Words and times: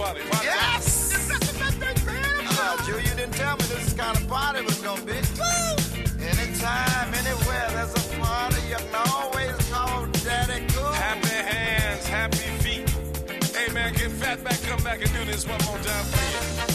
party. 0.00 0.20
Why 0.30 0.40
yes! 0.42 1.12
This 1.12 1.30
is 1.30 1.40
uh, 2.58 2.76
Drew, 2.84 2.98
you 2.98 3.14
didn't 3.20 3.34
tell 3.34 3.56
me 3.56 3.64
this 3.64 3.88
is 3.88 3.94
kind 3.94 4.16
of 4.16 4.26
party 4.28 4.64
was 4.64 4.80
gonna 4.80 5.02
be. 5.02 5.12
Woo! 5.12 5.76
Anytime, 6.32 7.14
anywhere, 7.14 7.68
there's 7.74 7.94
a 7.94 8.04
party. 8.18 8.62
You 8.68 8.76
can 8.76 9.08
always 9.12 9.56
call 9.70 10.06
Daddy 10.24 10.66
Cool. 10.72 10.92
Happy 10.92 11.38
hands, 11.52 12.06
happy 12.06 12.48
feet. 12.62 12.88
Hey 13.54 13.72
man, 13.72 13.92
get 13.92 14.10
fat 14.12 14.42
back, 14.42 14.60
come 14.62 14.82
back 14.82 15.02
and 15.02 15.12
do 15.12 15.24
this 15.24 15.46
one 15.46 15.60
more 15.66 15.78
time 15.78 16.04
for 16.04 16.66
you. 16.66 16.69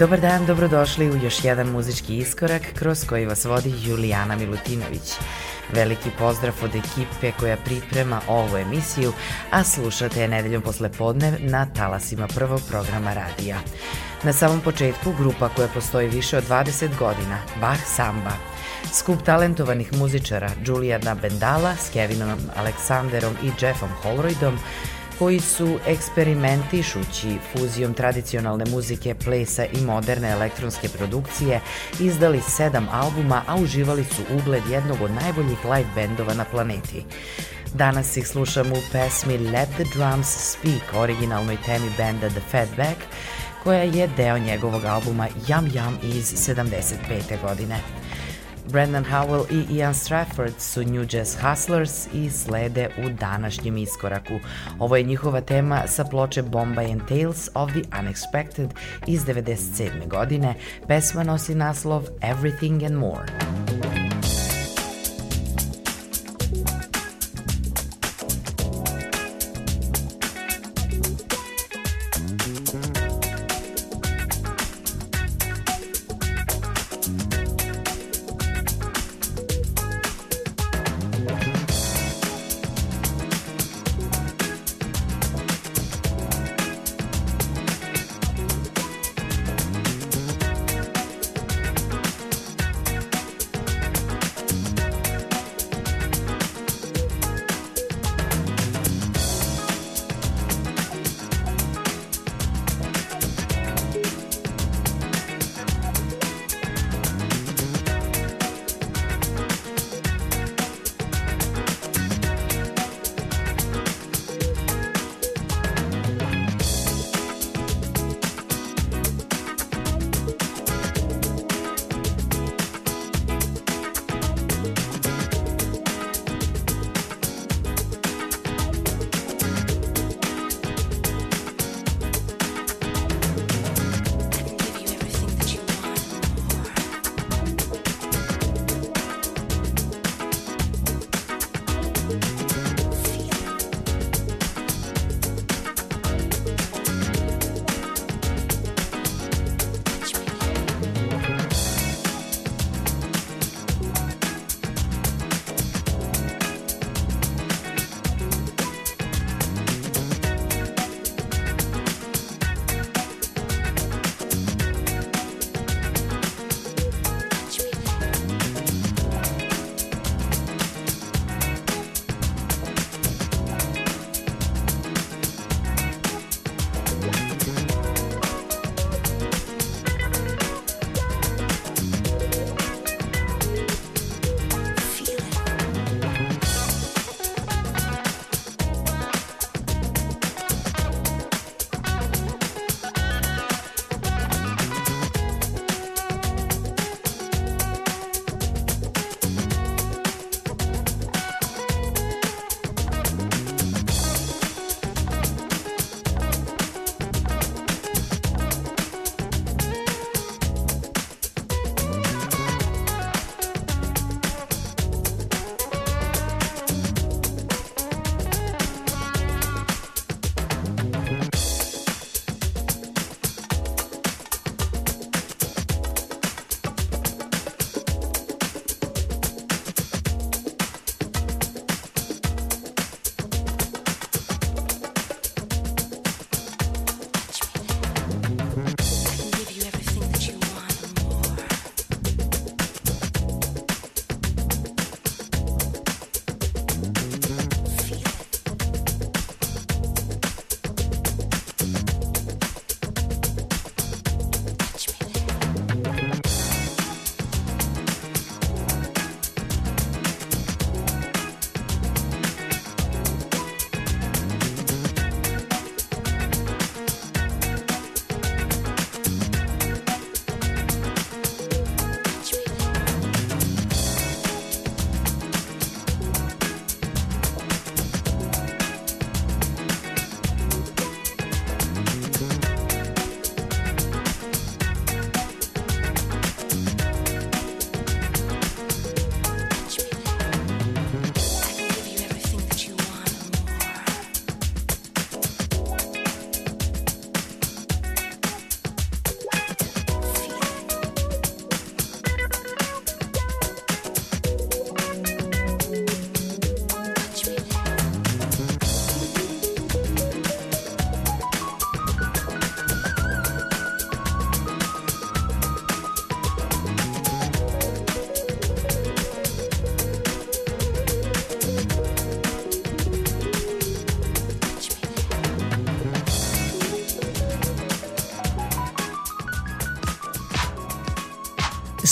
Dobar 0.00 0.20
dan, 0.20 0.46
dobrodošli 0.46 1.10
u 1.10 1.16
još 1.16 1.44
jedan 1.44 1.68
muzički 1.68 2.16
iskorak 2.16 2.62
kroz 2.74 3.04
koji 3.04 3.26
vas 3.26 3.44
vodi 3.44 3.74
Julijana 3.82 4.36
Milutinović. 4.36 5.12
Veliki 5.72 6.10
pozdrav 6.18 6.54
od 6.62 6.74
ekipe 6.74 7.32
koja 7.40 7.56
priprema 7.56 8.20
ovu 8.28 8.56
emisiju, 8.56 9.12
a 9.50 9.64
slušate 9.64 10.20
je 10.20 10.28
nedeljom 10.28 10.62
posle 10.62 10.92
podne 10.92 11.38
na 11.40 11.66
talasima 11.66 12.26
prvog 12.26 12.60
programa 12.68 13.14
radija. 13.14 13.58
Na 14.22 14.32
samom 14.32 14.60
početku 14.60 15.12
grupa 15.18 15.48
koja 15.48 15.68
postoji 15.68 16.08
više 16.08 16.38
od 16.38 16.48
20 16.48 16.98
godina, 16.98 17.38
Bach 17.60 17.82
Samba. 17.86 18.32
Skup 18.92 19.22
talentovanih 19.22 19.92
muzičara 19.92 20.50
Julijana 20.66 21.14
Bendala 21.14 21.76
s 21.76 21.90
Kevinom 21.90 22.38
Aleksanderom 22.56 23.34
i 23.42 23.50
Jeffom 23.60 23.90
Holroydom 24.02 24.58
koji 25.20 25.40
su 25.40 25.78
eksperimentišući 25.86 27.38
fuzijom 27.52 27.94
tradicionalne 27.94 28.64
muzike, 28.70 29.14
plesa 29.24 29.64
i 29.64 29.80
moderne 29.80 30.30
elektronske 30.30 30.88
produkcije 30.88 31.60
izdali 32.00 32.40
sedam 32.40 32.88
albuma, 32.92 33.42
a 33.46 33.56
uživali 33.56 34.04
su 34.04 34.22
ugled 34.34 34.62
jednog 34.70 35.02
od 35.02 35.10
najboljih 35.10 35.64
live 35.64 35.88
bendova 35.94 36.34
na 36.34 36.44
planeti. 36.44 37.04
Danas 37.74 38.16
ih 38.16 38.28
slušamo 38.28 38.74
u 38.74 38.82
pesmi 38.92 39.38
Let 39.38 39.68
the 39.68 39.84
Drums 39.94 40.28
Speak, 40.28 41.02
originalnoj 41.02 41.56
temi 41.66 41.90
benda 41.96 42.28
The 42.28 42.40
Fatback, 42.50 43.00
koja 43.64 43.82
je 43.82 44.08
deo 44.16 44.38
njegovog 44.38 44.84
albuma 44.84 45.28
Yum 45.48 45.70
Yum 45.72 46.16
iz 46.16 46.34
75. 46.48 47.42
godine. 47.42 47.80
Brendan 48.72 49.04
Howell 49.04 49.44
i 49.50 49.76
Ian 49.76 49.94
Strafford 49.94 50.52
su 50.58 50.82
New 50.84 51.04
Jazz 51.12 51.36
Hustlers 51.42 52.06
i 52.14 52.30
slede 52.30 52.88
u 53.04 53.08
današnjem 53.08 53.76
iskoraku. 53.76 54.40
Ovo 54.78 54.96
je 54.96 55.02
njihova 55.02 55.40
tema 55.40 55.82
sa 55.86 56.04
ploče 56.04 56.42
Bombay 56.42 56.92
and 56.92 57.02
Tales 57.08 57.48
of 57.54 57.70
the 57.70 57.82
Unexpected 58.00 58.70
iz 59.06 59.24
97. 59.24 60.08
godine. 60.08 60.54
Pesma 60.88 61.22
nosi 61.24 61.54
naslov 61.54 62.04
Everything 62.22 62.84
and 62.84 62.94
More. 62.94 63.26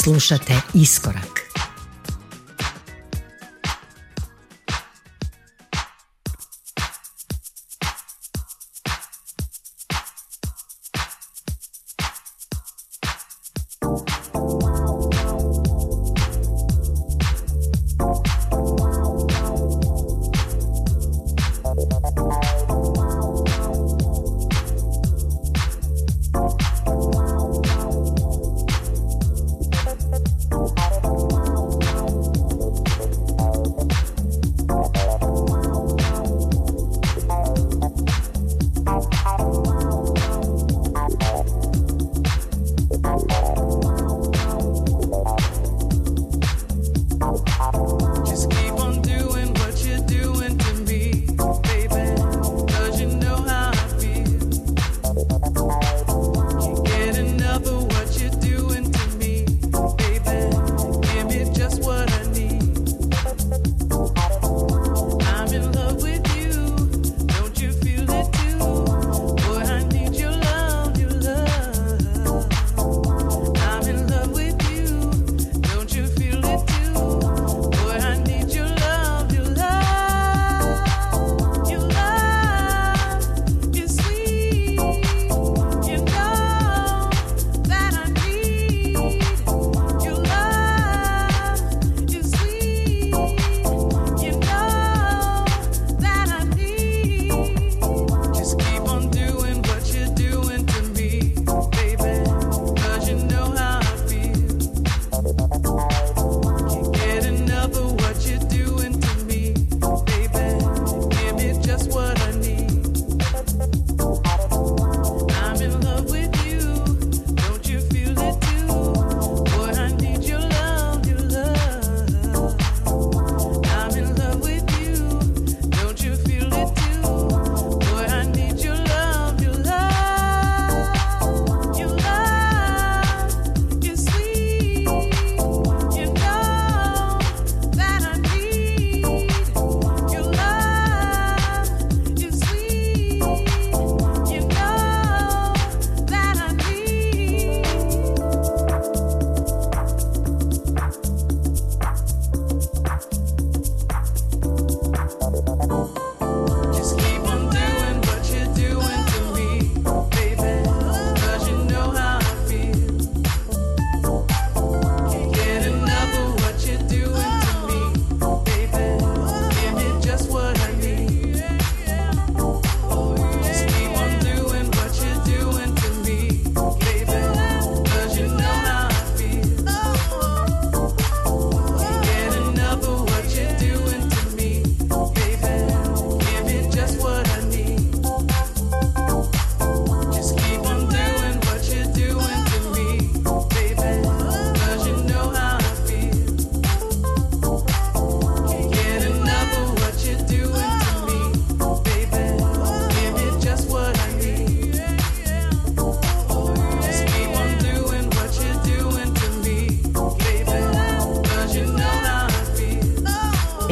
Slušate 0.08 0.52
Iskorak. 0.74 1.47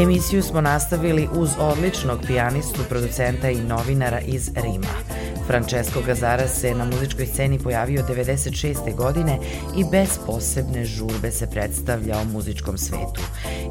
Emisiju 0.06 0.42
smo 0.42 0.60
nastavili 0.60 1.28
uz 1.32 1.50
odličnog 1.58 2.20
pijanistu, 2.26 2.80
producenta 2.88 3.50
i 3.50 3.60
novinara 3.60 4.20
iz 4.20 4.50
Rima. 4.54 4.94
Francesco 5.46 6.02
Gazara 6.06 6.48
se 6.48 6.74
na 6.74 6.84
muzičkoj 6.84 7.26
sceni 7.26 7.58
pojavio 7.58 8.02
96. 8.08 8.94
godine 8.94 9.38
i 9.76 9.84
bez 9.90 10.08
posebne 10.26 10.84
žurbe 10.84 11.30
se 11.30 11.46
predstavlja 11.46 12.18
u 12.22 12.24
muzičkom 12.24 12.78
svetu. 12.78 13.20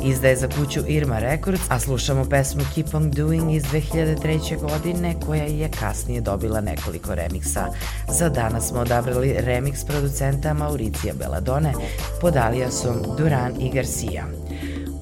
Izdaje 0.04 0.36
za 0.36 0.48
kuću 0.48 0.80
Irma 0.88 1.20
Records, 1.20 1.62
a 1.70 1.80
slušamo 1.80 2.26
pesmu 2.26 2.62
Keep 2.76 2.94
on 2.94 3.12
Doing 3.12 3.56
iz 3.56 3.64
2003. 3.64 4.62
godine 4.62 5.16
koja 5.26 5.44
je 5.44 5.70
kasnije 5.80 6.22
dobila 6.22 6.62
nekoliko 6.62 7.16
remiksa. 7.16 7.68
Za 8.10 8.30
danas 8.30 8.68
smo 8.68 8.80
odabrali 8.80 9.36
remiks 9.38 9.84
producenta 9.84 10.54
Mauricija 10.54 11.14
Belladone 11.14 11.74
pod 12.22 12.36
alijasom 12.38 12.96
Duran 13.18 13.62
i 13.62 13.70
Garcia. 13.70 14.26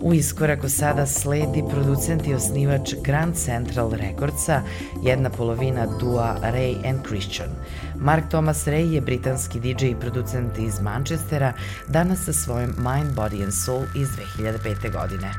U 0.04 0.14
iskoraku 0.14 0.70
sada 0.70 1.06
sledi 1.06 1.64
producent 1.72 2.28
i 2.28 2.34
osnivač 2.34 2.94
Grand 3.04 3.36
Central 3.36 3.92
Recordsa, 3.92 4.62
jedna 5.04 5.30
polovina 5.30 5.86
dua 6.00 6.36
Ray 6.44 6.90
and 6.90 7.08
Christian. 7.08 7.50
Mark 7.96 8.24
Thomas 8.30 8.68
Ray 8.68 8.94
je 8.94 9.02
britanski 9.02 9.60
DJ 9.60 9.86
i 9.86 9.96
producent 9.96 10.58
iz 10.58 10.82
Manchestera, 10.82 11.54
danas 11.88 12.26
sa 12.26 12.34
svojim 12.34 12.76
Mind, 12.78 13.16
Body 13.16 13.44
and 13.44 13.54
Soul 13.54 13.84
iz 13.96 14.08
2005. 14.44 14.92
godine. 14.92 15.32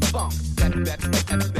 the 0.00 0.06
funk. 0.06 0.32
That, 0.56 0.72
that, 0.84 1.26
that, 1.26 1.51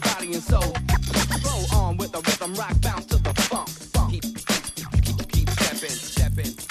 body, 0.00 0.32
and 0.34 0.42
soul. 0.42 0.74
Roll 1.44 1.80
on 1.80 1.96
with 1.96 2.12
the 2.12 2.20
rhythm, 2.20 2.54
rock, 2.54 2.80
bounce 2.80 3.06
to 3.06 3.16
the 3.16 3.34
funk. 3.34 3.68
funk. 3.68 4.10
Keep, 4.12 4.22
keep, 4.22 5.02
keep, 5.02 5.32
keep 5.32 5.50
stepping, 5.50 5.90
stepping. 5.90 6.69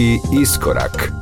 Veliki 0.00 0.40
iskorak. 0.40 1.12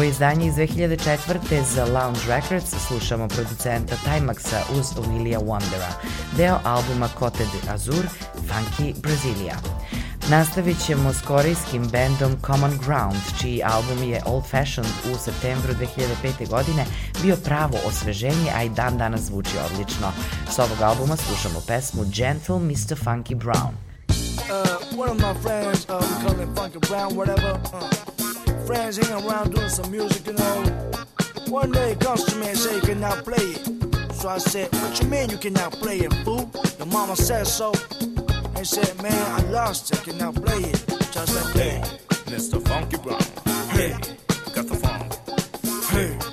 Ovo 0.00 0.08
izdanje 0.08 0.46
iz 0.46 0.54
2004. 0.54 1.62
za 1.74 1.84
Lounge 1.84 2.20
Records 2.28 2.86
slušamo 2.86 3.28
producenta 3.28 3.94
Timaxa 4.04 4.60
uz 4.78 4.86
Willia 4.96 5.38
Wondera, 5.38 5.92
deo 6.36 6.58
albuma 6.64 7.08
Cote 7.18 7.44
de 7.44 7.72
Azur, 7.72 8.04
Funky 8.48 8.94
Brasilia. 9.00 9.56
Nastavit 10.30 10.76
ćemo 10.86 11.12
s 11.12 11.22
korejskim 11.22 11.88
bendom 11.88 12.36
Common 12.46 12.78
Ground, 12.86 13.16
čiji 13.40 13.62
album 13.64 14.02
je 14.02 14.22
Old 14.26 14.44
Fashioned 14.44 14.92
u 15.12 15.18
septembru 15.18 15.72
2005. 15.72 16.48
godine 16.48 16.84
bio 17.22 17.36
pravo 17.36 17.78
osveženje, 17.86 18.50
a 18.56 18.62
i 18.62 18.68
dan 18.68 18.98
danas 18.98 19.20
zvuči 19.20 19.56
odlično. 19.72 20.12
S 20.50 20.58
ovog 20.58 20.80
albuma 20.82 21.16
slušamo 21.16 21.60
pesmu 21.66 22.04
Gentle 22.04 22.58
Mr. 22.58 22.96
Funky 23.04 23.34
Brown. 23.34 23.72
Uh, 24.50 24.98
one 24.98 25.10
of 25.10 25.18
my 25.18 25.42
friends, 25.42 25.86
uh, 25.88 26.00
we 26.00 26.28
call 26.28 26.38
him 26.40 26.54
Funky 26.54 26.88
Brown, 26.88 27.16
whatever. 27.16 27.60
Uh, 27.74 28.09
friends 28.70 28.98
hanging 28.98 29.26
around 29.26 29.52
doing 29.52 29.68
some 29.68 29.90
music, 29.90 30.24
you 30.28 30.32
know. 30.32 30.62
One 31.48 31.72
day 31.72 31.96
comes 31.96 32.22
to 32.26 32.36
me 32.36 32.50
and 32.50 32.56
say, 32.56 32.76
you 32.76 32.80
cannot 32.80 33.24
play 33.24 33.44
it. 33.56 34.14
So 34.14 34.28
I 34.28 34.38
said, 34.38 34.72
what 34.74 35.02
you 35.02 35.08
mean 35.08 35.28
you 35.30 35.38
cannot 35.38 35.72
play 35.72 35.98
it, 35.98 36.12
fool? 36.24 36.48
Your 36.78 36.86
mama 36.86 37.16
says 37.16 37.52
so. 37.52 37.72
and 38.54 38.64
said, 38.64 39.02
man, 39.02 39.22
I 39.32 39.40
lost 39.50 39.92
it, 39.92 40.04
can 40.04 40.18
now 40.18 40.30
play 40.30 40.60
it. 40.60 40.84
Just 41.10 41.34
like 41.34 41.52
that. 41.54 41.58
Hey, 41.58 41.82
Mr. 42.32 42.62
Funky 42.68 42.98
Brown. 42.98 43.20
Hey, 43.70 43.90
got 44.54 44.66
the 44.68 44.76
funk. 44.82 45.08
Hey, 45.90 46.29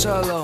solo. 0.00 0.39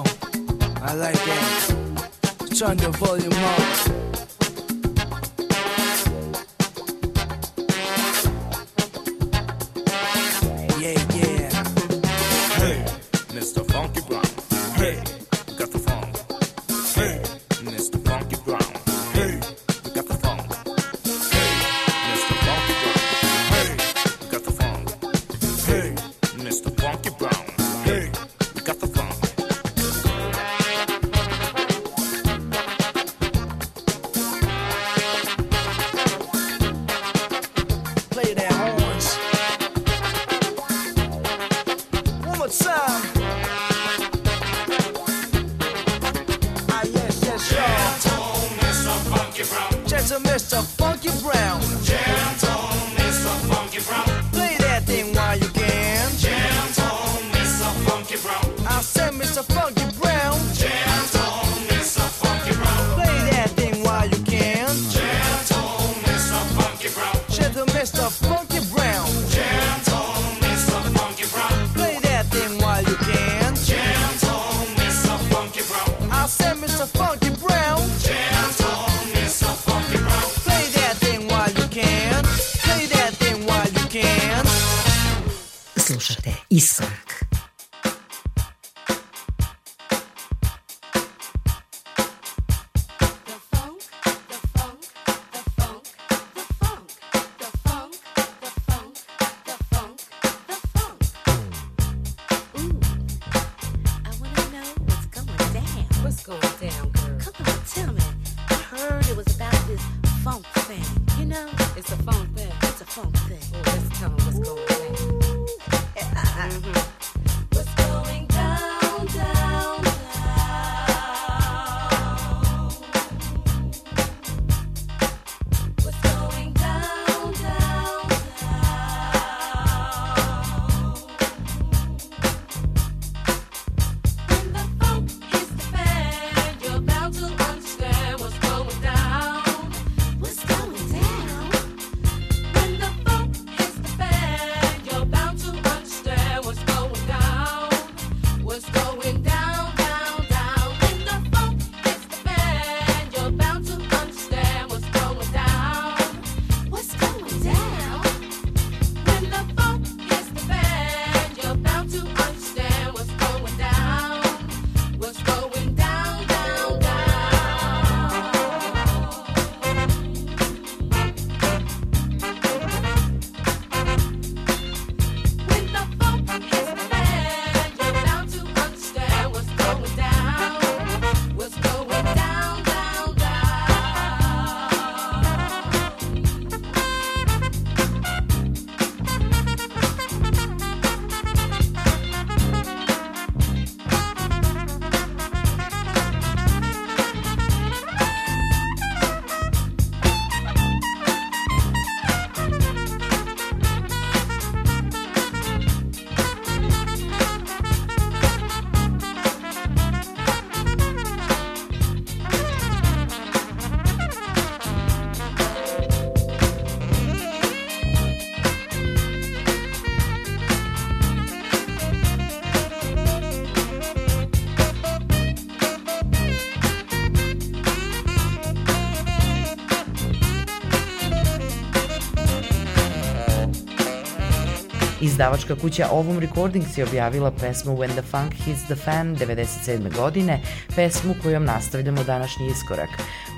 Izdavačka 235.16 235.56
kuća 235.56 235.88
Ovum 235.90 236.18
Recordings 236.18 236.78
je 236.78 236.84
objavila 236.84 237.30
pesmu 237.30 237.76
When 237.76 237.92
the 237.92 238.02
Funk 238.02 238.34
Hits 238.34 238.64
the 238.64 238.74
Fan 238.74 239.16
97. 239.16 239.96
godine, 239.96 240.40
pesmu 240.74 241.14
kojom 241.22 241.44
nastavljamo 241.44 242.04
današnji 242.04 242.46
iskorak. 242.46 242.88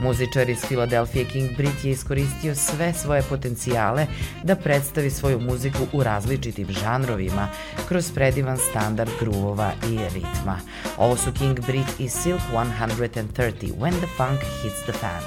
Muzičar 0.00 0.48
iz 0.48 0.58
Filadelfije 0.60 1.24
King 1.24 1.50
Brit 1.56 1.84
je 1.84 1.90
iskoristio 1.90 2.54
sve 2.54 2.92
svoje 2.92 3.22
potencijale 3.22 4.06
da 4.42 4.56
predstavi 4.56 5.10
svoju 5.10 5.40
muziku 5.40 5.78
u 5.92 6.02
različitim 6.02 6.68
žanrovima 6.70 7.48
kroz 7.88 8.12
predivan 8.12 8.58
standard 8.70 9.10
gruvova 9.20 9.72
i 9.90 9.98
ritma. 10.14 10.58
Ovo 10.96 11.16
su 11.16 11.32
King 11.32 11.60
Brit 11.66 12.00
i 12.00 12.08
Silk 12.08 12.40
130 12.52 13.72
When 13.78 13.98
the 13.98 14.08
Funk 14.16 14.40
Hits 14.62 14.82
the 14.82 14.92
Fan. 14.92 15.22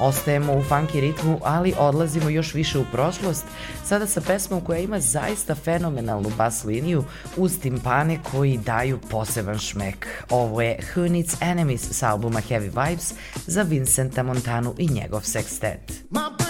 Ostajemo 0.00 0.52
u 0.52 0.62
funky 0.62 1.00
ritmu, 1.00 1.40
ali 1.44 1.74
odlazimo 1.78 2.28
još 2.28 2.54
više 2.54 2.78
u 2.78 2.84
prošlost, 2.92 3.44
sada 3.84 4.06
sa 4.06 4.20
pesmom 4.20 4.60
koja 4.60 4.78
ima 4.78 5.00
zaista 5.00 5.54
fenomenalnu 5.54 6.30
bas 6.38 6.64
liniju 6.64 7.04
uz 7.36 7.58
timpane 7.62 8.18
koji 8.30 8.58
daju 8.58 8.98
poseban 9.10 9.58
šmek. 9.58 10.06
Ovo 10.30 10.62
je 10.62 10.78
Who 10.94 11.10
Needs 11.10 11.36
Enemies 11.40 11.90
sa 11.90 12.10
albuma 12.10 12.40
Heavy 12.48 12.88
Vibes 12.88 13.14
za 13.46 13.62
Vincenta 13.62 14.22
Montanu 14.22 14.74
i 14.78 14.88
njegov 14.88 15.20
sextet. 15.20 15.78
My 16.10 16.47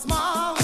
small. 0.00 0.59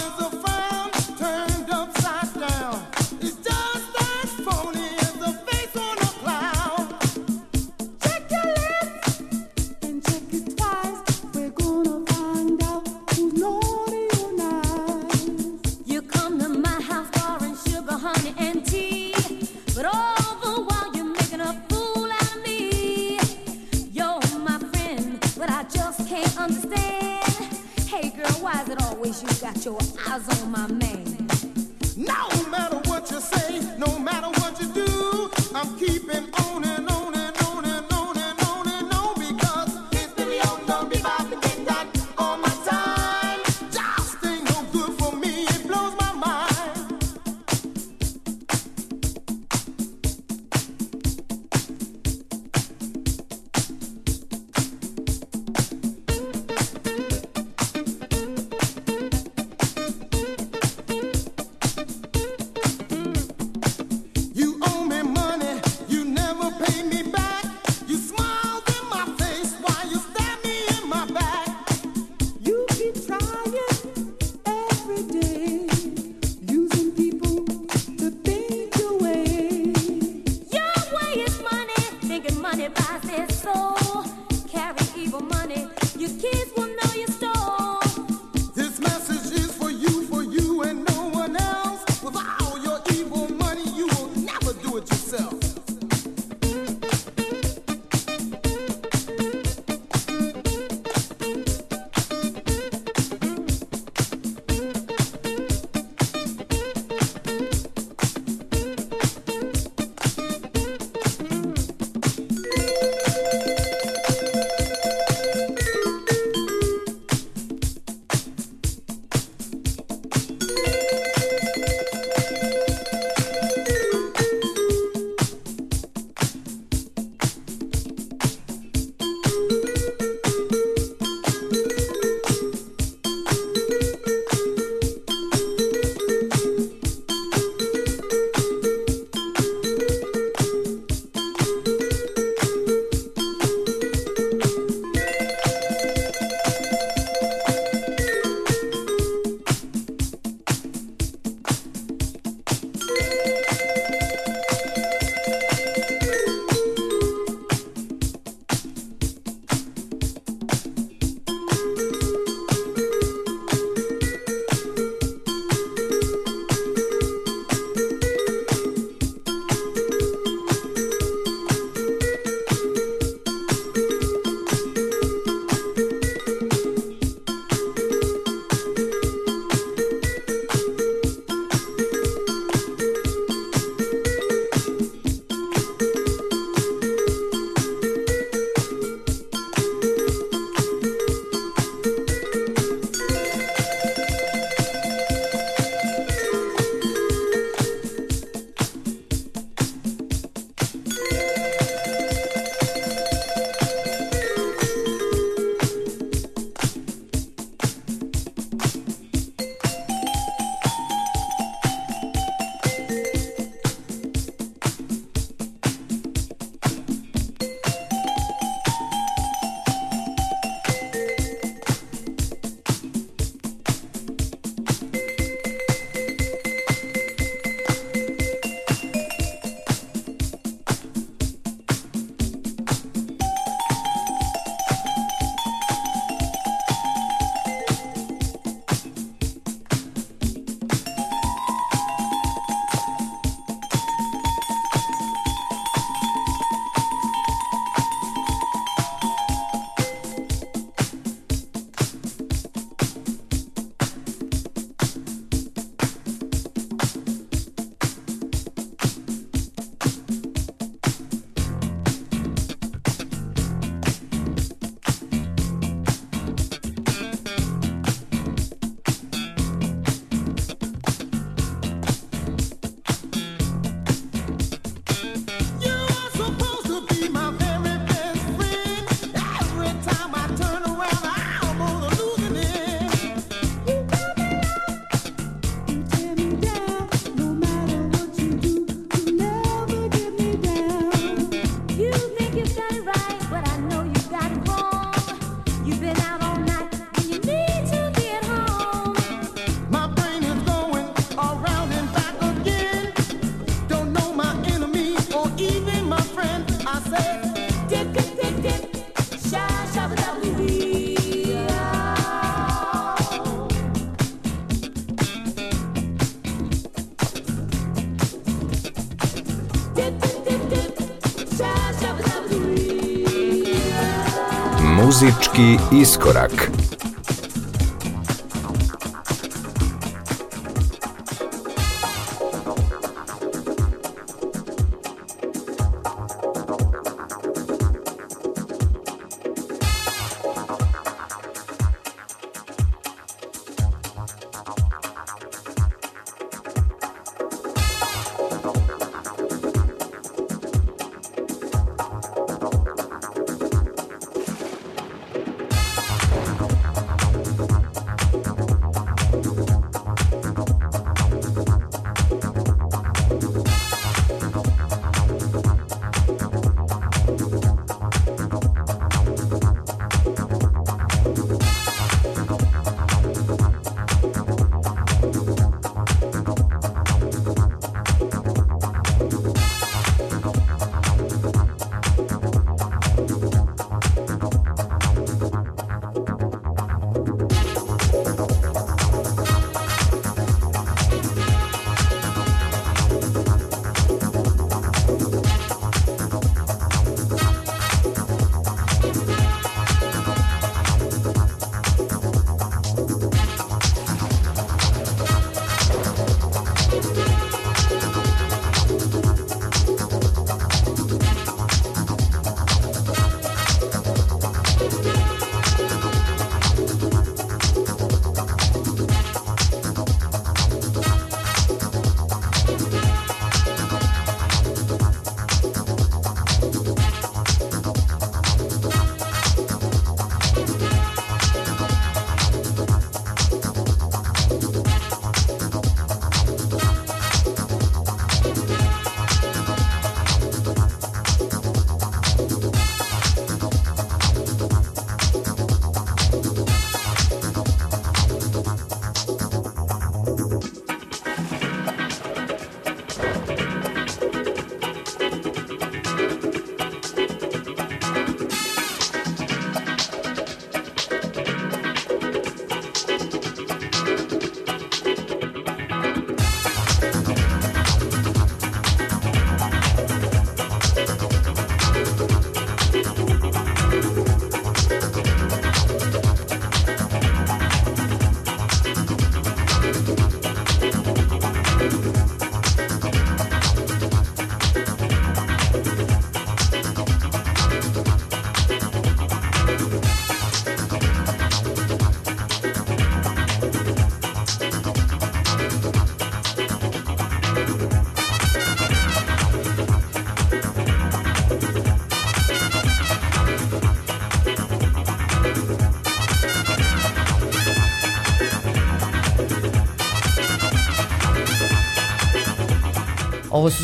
Muzički 324.96 325.58
iskorak. 325.72 326.50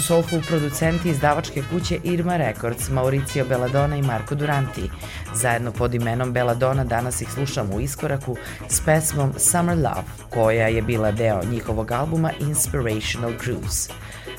Soulful 0.03 0.41
producenti 0.49 1.11
izdavačke 1.11 1.63
kuće 1.71 1.99
Irma 2.05 2.37
Records, 2.37 2.89
Mauricio 2.91 3.45
Belladonna 3.45 3.97
i 3.97 4.03
Marco 4.03 4.35
Duranti. 4.35 4.91
Zajedno 5.35 5.73
pod 5.73 5.95
imenom 5.95 6.33
Belladonna 6.33 6.85
danas 6.85 7.21
ih 7.21 7.33
slušamo 7.33 7.77
u 7.77 7.81
iskoraku 7.81 8.37
s 8.69 8.81
pesmom 8.85 9.33
Summer 9.37 9.77
Love, 9.77 10.05
koja 10.31 10.69
je 10.69 10.83
bila 10.83 11.11
deo 11.11 11.43
njihovog 11.51 11.93
albuma 11.93 12.31
Inspirational 12.41 13.33
Cruise. 13.43 13.93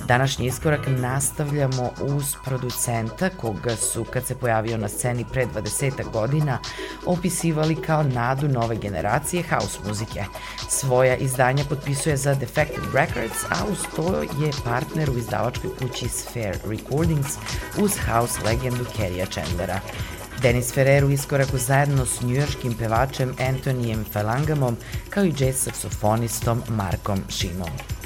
Današnji 0.07 0.45
iskorak 0.45 0.87
nastavljamo 0.87 1.89
uz 2.01 2.35
producenta 2.45 3.29
koga 3.29 3.75
su, 3.75 4.03
kad 4.03 4.25
se 4.25 4.35
pojavio 4.35 4.77
na 4.77 4.89
sceni 4.89 5.25
pre 5.31 5.45
20 5.45 6.11
godina, 6.11 6.59
opisivali 7.05 7.75
kao 7.75 8.03
nadu 8.03 8.47
nove 8.47 8.75
generacije 8.75 9.43
house 9.49 9.79
muzike. 9.87 10.23
Svoja 10.69 11.15
izdanja 11.15 11.63
potpisuje 11.69 12.17
za 12.17 12.33
Defected 12.35 12.83
Records, 12.93 13.43
a 13.49 13.65
uz 13.71 13.77
to 13.95 14.21
je 14.21 14.51
partner 14.63 15.09
u 15.09 15.17
izdavačkoj 15.17 15.69
kući 15.79 16.09
Sphere 16.09 16.59
Recordings 16.67 17.37
uz 17.77 17.91
house 18.07 18.39
legendu 18.45 18.85
Kerrya 18.97 19.25
Chandlera. 19.31 19.79
Denis 20.41 20.73
Ferrer 20.73 21.05
u 21.05 21.09
iskoraku 21.09 21.57
zajedno 21.57 22.05
s 22.05 22.21
njujorškim 22.21 22.73
pevačem 22.73 23.35
Antonijem 23.49 24.05
Felangamom 24.13 24.77
kao 25.09 25.25
i 25.25 25.33
jazz 25.39 25.55
saksofonistom 25.55 26.63
Markom 26.69 27.19
Šimom. 27.29 28.02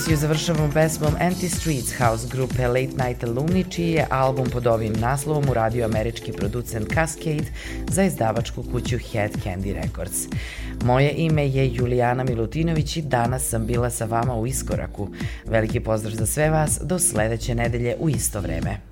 Emisiju 0.00 0.16
završavamo 0.16 0.72
pesmom 0.74 1.14
Anti 1.20 1.48
Streets 1.48 1.92
house 1.98 2.28
grupe 2.32 2.66
Late 2.66 3.06
Night 3.06 3.24
Alumni, 3.24 3.64
čiji 3.70 3.90
je 3.90 4.06
album 4.10 4.50
pod 4.50 4.66
ovim 4.66 4.92
naslovom 4.92 5.48
uradio 5.48 5.84
američki 5.84 6.32
producent 6.32 6.94
Cascade 6.94 7.44
za 7.90 8.02
izdavačku 8.02 8.64
kuću 8.72 8.98
Head 8.98 9.30
Candy 9.44 9.74
Records. 9.82 10.26
Moje 10.84 11.12
ime 11.16 11.48
je 11.48 11.74
Julijana 11.74 12.24
Milutinović 12.24 12.96
i 12.96 13.02
danas 13.02 13.48
sam 13.48 13.66
bila 13.66 13.90
sa 13.90 14.04
vama 14.04 14.34
u 14.34 14.46
Iskoraku. 14.46 15.08
Veliki 15.46 15.80
pozdrav 15.80 16.14
za 16.14 16.26
sve 16.26 16.50
vas, 16.50 16.80
do 16.82 16.98
sledeće 16.98 17.54
nedelje 17.54 17.96
u 17.98 18.08
isto 18.08 18.40
vreme. 18.40 18.89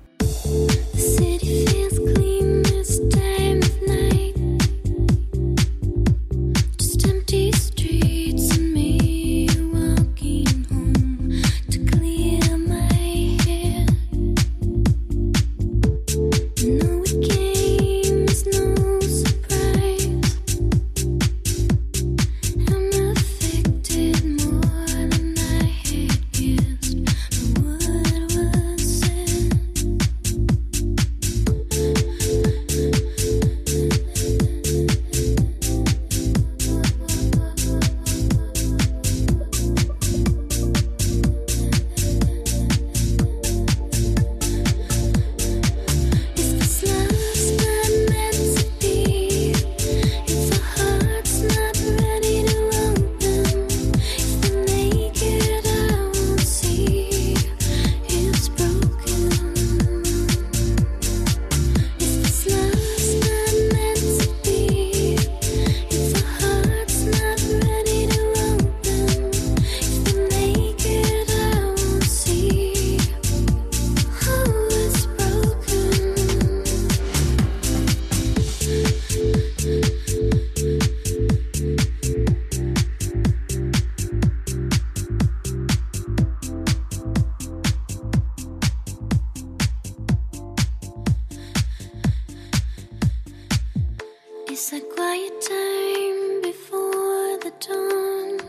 It's 94.61 94.73
a 94.73 94.81
quiet 94.81 95.39
time 95.39 96.41
before 96.41 97.37
the 97.39 97.53
dawn, 97.65 98.39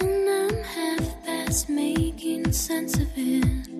and 0.00 0.30
I'm 0.30 0.64
half 0.64 1.24
past 1.26 1.68
making 1.68 2.52
sense 2.52 2.96
of 2.96 3.08
it. 3.16 3.75